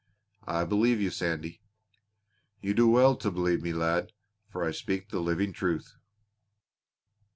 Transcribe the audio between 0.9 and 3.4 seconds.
you, Sandy." "You do well to